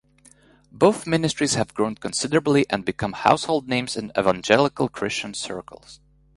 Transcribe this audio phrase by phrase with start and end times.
[0.71, 5.99] Both ministries have grown considerably and become household names in evangelical Christian circles.